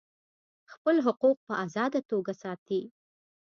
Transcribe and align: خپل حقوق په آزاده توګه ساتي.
خپل 0.73 0.95
حقوق 1.07 1.37
په 1.47 1.53
آزاده 1.65 2.01
توګه 2.11 2.33
ساتي. 2.41 2.81